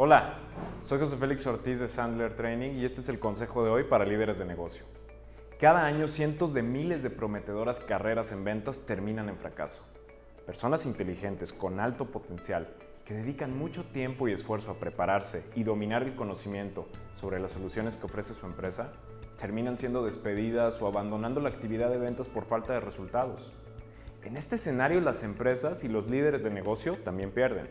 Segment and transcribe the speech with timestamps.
[0.00, 0.34] Hola,
[0.86, 4.04] soy José Félix Ortiz de Sandler Training y este es el consejo de hoy para
[4.04, 4.84] líderes de negocio.
[5.58, 9.84] Cada año cientos de miles de prometedoras carreras en ventas terminan en fracaso.
[10.46, 12.68] Personas inteligentes con alto potencial
[13.04, 17.96] que dedican mucho tiempo y esfuerzo a prepararse y dominar el conocimiento sobre las soluciones
[17.96, 18.92] que ofrece su empresa,
[19.40, 23.52] terminan siendo despedidas o abandonando la actividad de ventas por falta de resultados.
[24.22, 27.66] En este escenario las empresas y los líderes de negocio también pierden.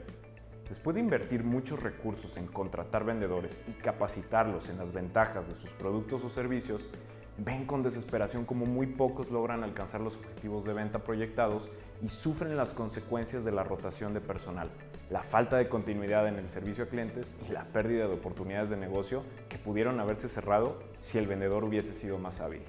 [0.70, 5.72] Después de invertir muchos recursos en contratar vendedores y capacitarlos en las ventajas de sus
[5.72, 6.90] productos o servicios,
[7.38, 11.70] ven con desesperación como muy pocos logran alcanzar los objetivos de venta proyectados
[12.02, 14.70] y sufren las consecuencias de la rotación de personal,
[15.10, 18.78] la falta de continuidad en el servicio a clientes y la pérdida de oportunidades de
[18.78, 22.64] negocio que pudieron haberse cerrado si el vendedor hubiese sido más hábil.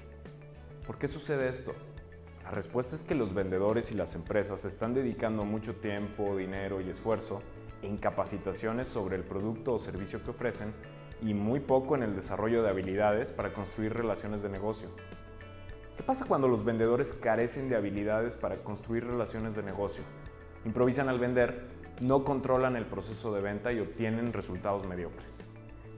[0.87, 1.73] ¿Por qué sucede esto?
[2.43, 6.89] La respuesta es que los vendedores y las empresas están dedicando mucho tiempo, dinero y
[6.89, 7.41] esfuerzo
[7.81, 10.73] en capacitaciones sobre el producto o servicio que ofrecen
[11.21, 14.89] y muy poco en el desarrollo de habilidades para construir relaciones de negocio.
[15.97, 20.03] ¿Qué pasa cuando los vendedores carecen de habilidades para construir relaciones de negocio?
[20.65, 21.67] Improvisan al vender,
[22.01, 25.39] no controlan el proceso de venta y obtienen resultados mediocres.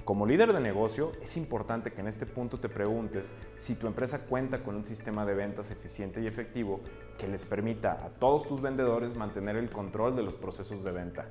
[0.04, 4.26] Como líder de negocio, es importante que en este punto te preguntes si tu empresa
[4.26, 6.82] cuenta con un sistema de ventas eficiente y efectivo
[7.20, 11.28] que les permita a todos tus vendedores mantener el control de los procesos de venta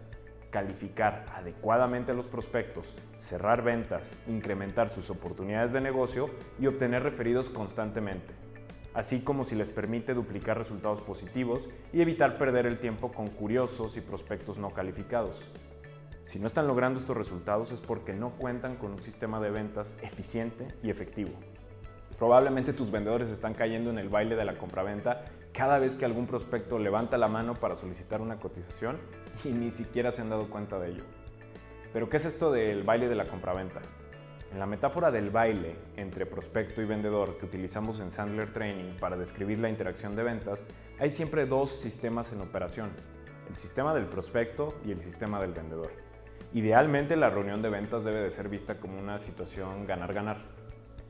[0.51, 8.35] calificar adecuadamente los prospectos, cerrar ventas, incrementar sus oportunidades de negocio y obtener referidos constantemente,
[8.95, 13.97] así como si les permite duplicar resultados positivos y evitar perder el tiempo con curiosos
[13.97, 15.41] y prospectos no calificados.
[16.25, 19.97] Si no están logrando estos resultados es porque no cuentan con un sistema de ventas
[20.03, 21.33] eficiente y efectivo.
[22.19, 26.27] Probablemente tus vendedores están cayendo en el baile de la compraventa cada vez que algún
[26.27, 28.99] prospecto levanta la mano para solicitar una cotización
[29.45, 31.05] y ni siquiera se han dado cuenta de ello.
[31.93, 33.81] Pero ¿qué es esto del baile de la compraventa?
[34.53, 39.17] En la metáfora del baile entre prospecto y vendedor que utilizamos en Sandler Training para
[39.17, 40.67] describir la interacción de ventas,
[40.99, 42.91] hay siempre dos sistemas en operación,
[43.49, 45.91] el sistema del prospecto y el sistema del vendedor.
[46.53, 50.39] Idealmente la reunión de ventas debe de ser vista como una situación ganar-ganar,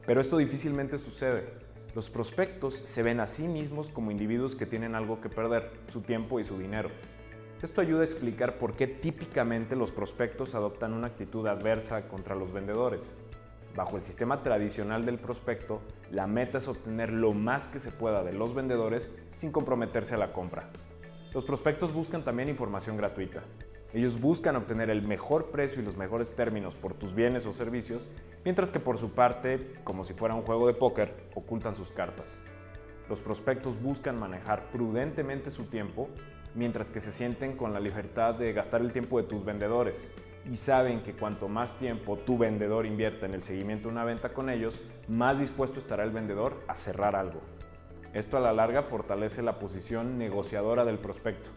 [0.07, 1.70] pero esto difícilmente sucede.
[1.95, 6.03] Los prospectos se ven a sí mismos como individuos que tienen algo que perder, su
[6.03, 6.89] tiempo y su dinero.
[7.63, 12.53] Esto ayuda a explicar por qué típicamente los prospectos adoptan una actitud adversa contra los
[12.53, 13.03] vendedores.
[13.75, 15.81] Bajo el sistema tradicional del prospecto,
[16.13, 20.19] la meta es obtener lo más que se pueda de los vendedores sin comprometerse a
[20.19, 20.71] la compra.
[21.35, 23.43] Los prospectos buscan también información gratuita.
[23.93, 28.07] Ellos buscan obtener el mejor precio y los mejores términos por tus bienes o servicios,
[28.45, 32.41] mientras que por su parte, como si fuera un juego de póker, ocultan sus cartas.
[33.09, 36.09] Los prospectos buscan manejar prudentemente su tiempo,
[36.55, 40.09] mientras que se sienten con la libertad de gastar el tiempo de tus vendedores
[40.49, 44.33] y saben que cuanto más tiempo tu vendedor invierta en el seguimiento de una venta
[44.33, 47.41] con ellos, más dispuesto estará el vendedor a cerrar algo.
[48.15, 51.51] Esto a la larga fortalece la posición negociadora del prospecto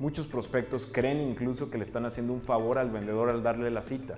[0.00, 3.82] Muchos prospectos creen incluso que le están haciendo un favor al vendedor al darle la
[3.82, 4.14] cita.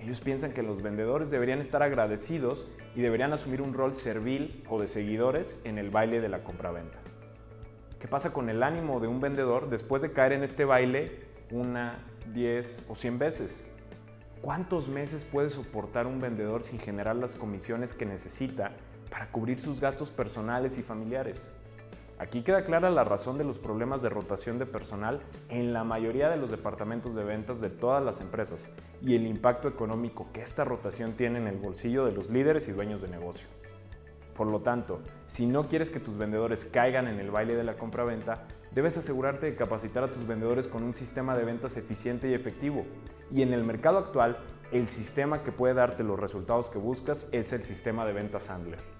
[0.00, 2.66] Ellos piensan que los vendedores deberían estar agradecidos
[2.96, 6.96] y deberían asumir un rol servil o de seguidores en el baile de la compraventa.
[8.00, 11.12] ¿Qué pasa con el ánimo de un vendedor después de caer en este baile
[11.50, 11.98] una,
[12.32, 13.62] diez o cien veces?
[14.40, 18.72] ¿Cuántos meses puede soportar un vendedor sin generar las comisiones que necesita
[19.10, 21.50] para cubrir sus gastos personales y familiares?
[22.20, 26.28] Aquí queda clara la razón de los problemas de rotación de personal en la mayoría
[26.28, 28.68] de los departamentos de ventas de todas las empresas
[29.00, 32.72] y el impacto económico que esta rotación tiene en el bolsillo de los líderes y
[32.72, 33.48] dueños de negocio.
[34.36, 37.78] Por lo tanto, si no quieres que tus vendedores caigan en el baile de la
[37.78, 42.34] compra-venta, debes asegurarte de capacitar a tus vendedores con un sistema de ventas eficiente y
[42.34, 42.84] efectivo.
[43.32, 44.36] Y en el mercado actual,
[44.72, 48.99] el sistema que puede darte los resultados que buscas es el sistema de ventas Sandler.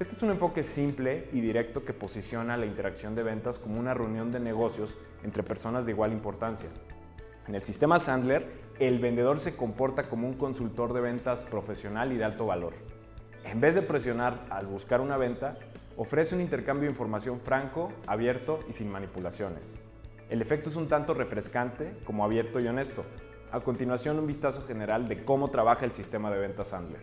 [0.00, 3.92] Este es un enfoque simple y directo que posiciona la interacción de ventas como una
[3.92, 6.70] reunión de negocios entre personas de igual importancia.
[7.46, 12.16] En el sistema Sandler, el vendedor se comporta como un consultor de ventas profesional y
[12.16, 12.72] de alto valor.
[13.44, 15.58] En vez de presionar al buscar una venta,
[15.98, 19.76] ofrece un intercambio de información franco, abierto y sin manipulaciones.
[20.30, 23.04] El efecto es un tanto refrescante como abierto y honesto.
[23.52, 27.02] A continuación, un vistazo general de cómo trabaja el sistema de ventas Sandler.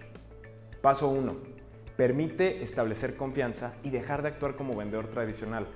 [0.82, 1.57] Paso 1
[1.98, 5.68] permite establecer confianza y dejar de actuar como vendedor tradicional.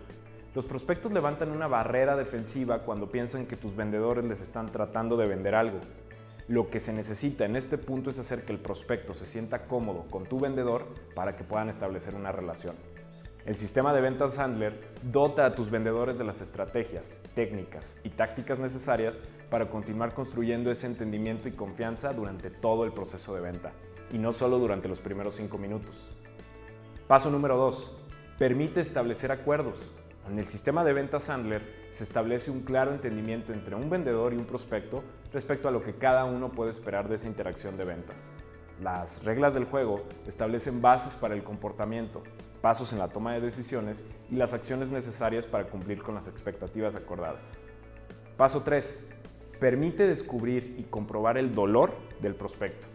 [0.54, 5.28] Los prospectos levantan una barrera defensiva cuando piensan que tus vendedores les están tratando de
[5.28, 5.80] vender algo.
[6.48, 10.06] Lo que se necesita en este punto es hacer que el prospecto se sienta cómodo
[10.12, 10.86] con tu vendedor
[11.16, 12.76] para que puedan establecer una relación.
[13.46, 18.60] El sistema de ventas Sandler dota a tus vendedores de las estrategias, técnicas y tácticas
[18.60, 19.20] necesarias
[19.50, 23.72] para continuar construyendo ese entendimiento y confianza durante todo el proceso de venta,
[24.12, 25.96] y no solo durante los primeros cinco minutos.
[27.08, 27.92] Paso número 2.
[28.38, 29.82] Permite establecer acuerdos.
[30.30, 31.62] En el sistema de ventas Sandler
[31.92, 35.04] se establece un claro entendimiento entre un vendedor y un prospecto
[35.34, 38.32] respecto a lo que cada uno puede esperar de esa interacción de ventas.
[38.82, 42.24] Las reglas del juego establecen bases para el comportamiento,
[42.62, 46.96] pasos en la toma de decisiones y las acciones necesarias para cumplir con las expectativas
[46.96, 47.58] acordadas.
[48.38, 49.06] Paso 3.
[49.60, 52.91] Permite descubrir y comprobar el dolor del prospecto.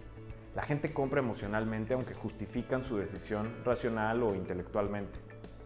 [0.57, 5.19] La gente compra emocionalmente aunque justifican su decisión racional o intelectualmente.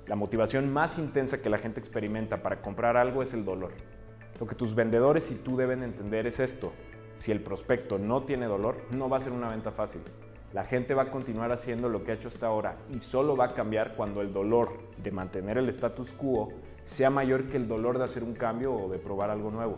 [0.09, 3.71] La motivación más intensa que la gente experimenta para comprar algo es el dolor.
[4.41, 6.73] Lo que tus vendedores y tú deben entender es esto.
[7.15, 10.01] Si el prospecto no tiene dolor, no va a ser una venta fácil.
[10.53, 13.45] La gente va a continuar haciendo lo que ha hecho hasta ahora y solo va
[13.45, 16.49] a cambiar cuando el dolor de mantener el status quo
[16.85, 19.77] sea mayor que el dolor de hacer un cambio o de probar algo nuevo.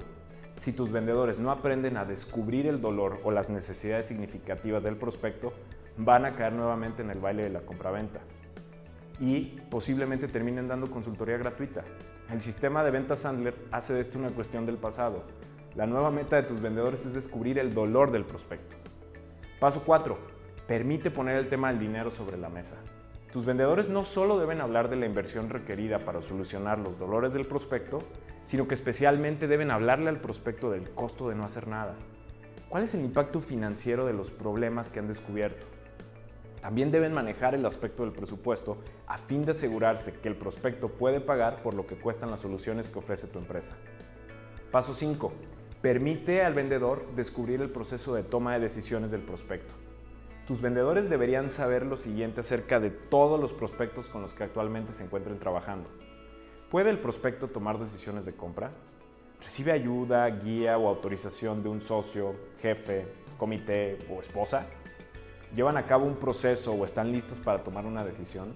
[0.57, 5.53] Si tus vendedores no aprenden a descubrir el dolor o las necesidades significativas del prospecto,
[5.97, 8.21] van a caer nuevamente en el baile de la compraventa
[9.21, 11.85] y posiblemente terminen dando consultoría gratuita.
[12.31, 15.25] El sistema de ventas Sandler hace de esto una cuestión del pasado.
[15.75, 18.77] La nueva meta de tus vendedores es descubrir el dolor del prospecto.
[19.61, 20.19] Paso 4
[20.67, 22.77] permite poner el tema del dinero sobre la mesa.
[23.33, 27.47] Tus vendedores no solo deben hablar de la inversión requerida para solucionar los dolores del
[27.47, 27.99] prospecto,
[28.45, 31.95] sino que especialmente deben hablarle al prospecto del costo de no hacer nada.
[32.69, 35.67] ¿Cuál es el impacto financiero de los problemas que han descubierto?
[36.63, 41.21] También deben manejar el aspecto del presupuesto a fin de asegurarse que el prospecto puede
[41.21, 43.75] pagar por lo que cuestan las soluciones que ofrece tu empresa.
[44.71, 45.33] Paso 5.
[45.83, 49.75] Permite al vendedor descubrir el proceso de toma de decisiones del prospecto.
[50.47, 54.93] Tus vendedores deberían saber lo siguiente acerca de todos los prospectos con los que actualmente
[54.93, 55.91] se encuentren trabajando.
[56.73, 58.71] ¿Puede el prospecto tomar decisiones de compra?
[59.45, 64.65] ¿Recibe ayuda, guía o autorización de un socio, jefe, comité o esposa?
[65.55, 68.55] ¿Llevan a cabo un proceso o están listos para tomar una decisión?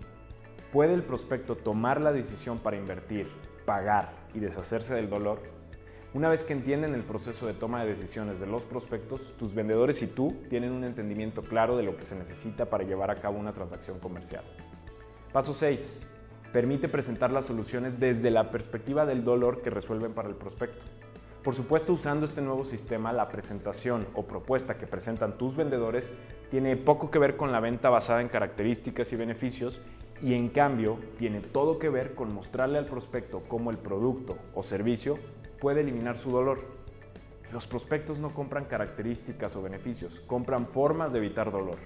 [0.72, 3.28] ¿Puede el prospecto tomar la decisión para invertir,
[3.66, 5.42] pagar y deshacerse del dolor?
[6.14, 10.00] Una vez que entienden el proceso de toma de decisiones de los prospectos, tus vendedores
[10.00, 13.38] y tú tienen un entendimiento claro de lo que se necesita para llevar a cabo
[13.38, 14.44] una transacción comercial.
[15.34, 16.00] Paso 6.
[16.52, 20.82] Permite presentar las soluciones desde la perspectiva del dolor que resuelven para el prospecto.
[21.46, 26.10] Por supuesto, usando este nuevo sistema, la presentación o propuesta que presentan tus vendedores
[26.50, 29.81] tiene poco que ver con la venta basada en características y beneficios
[30.20, 34.64] y en cambio tiene todo que ver con mostrarle al prospecto cómo el producto o
[34.64, 35.19] servicio
[35.60, 36.58] puede eliminar su dolor.
[37.52, 41.76] Los prospectos no compran características o beneficios, compran formas de evitar dolor.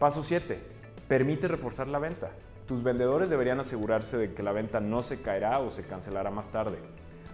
[0.00, 0.58] Paso 7.
[1.06, 2.32] Permite reforzar la venta.
[2.72, 6.48] Tus vendedores deberían asegurarse de que la venta no se caerá o se cancelará más
[6.48, 6.78] tarde.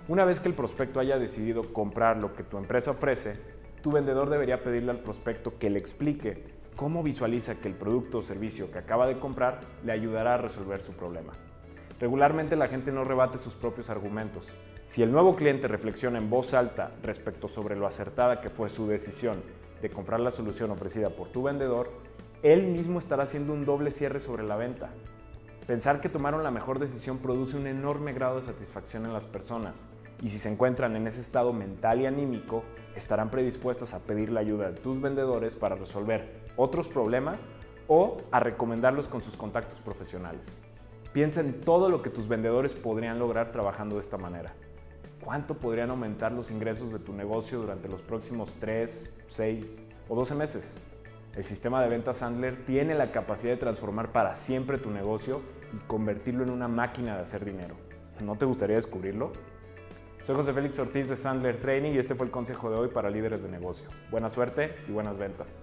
[0.09, 3.35] Una vez que el prospecto haya decidido comprar lo que tu empresa ofrece,
[3.81, 6.43] tu vendedor debería pedirle al prospecto que le explique
[6.75, 10.81] cómo visualiza que el producto o servicio que acaba de comprar le ayudará a resolver
[10.81, 11.31] su problema.
[12.01, 14.49] Regularmente la gente no rebate sus propios argumentos.
[14.87, 18.89] Si el nuevo cliente reflexiona en voz alta respecto sobre lo acertada que fue su
[18.89, 19.41] decisión
[19.81, 21.93] de comprar la solución ofrecida por tu vendedor,
[22.43, 24.91] él mismo estará haciendo un doble cierre sobre la venta.
[25.69, 29.85] Pensar que tomaron la mejor decisión produce un enorme grado de satisfacción en las personas
[30.23, 32.65] y si se encuentran en ese estado mental y anímico,
[32.97, 37.43] estarán predispuestas a pedir la ayuda de tus vendedores para resolver otros problemas
[37.87, 40.59] o a recomendarlos con sus contactos profesionales.
[41.13, 44.55] Piensa en todo lo que tus vendedores podrían lograr trabajando de esta manera.
[45.23, 50.35] ¿Cuánto podrían aumentar los ingresos de tu negocio durante los próximos 3, 6 o 12
[50.35, 50.75] meses?
[51.39, 55.41] El sistema de ventas Sandler tiene la capacidad de transformar para siempre tu negocio
[55.73, 57.77] y convertirlo en una máquina de hacer dinero.
[58.25, 59.33] ¿No te gustaría descubrirlo?
[60.25, 63.09] Soy José Félix Ortiz de Sandler Training y este fue el consejo de hoy para
[63.09, 63.89] líderes de negocio.
[64.11, 65.63] Buena suerte y buenas ventas.